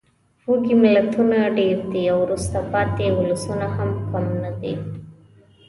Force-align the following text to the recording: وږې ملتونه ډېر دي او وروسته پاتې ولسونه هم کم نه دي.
وږې 0.49 0.75
ملتونه 0.83 1.37
ډېر 1.59 1.77
دي 1.91 2.03
او 2.11 2.17
وروسته 2.25 2.57
پاتې 2.71 3.05
ولسونه 3.17 3.67
هم 3.75 3.89
کم 4.09 4.25
نه 4.43 4.51
دي. 4.61 4.73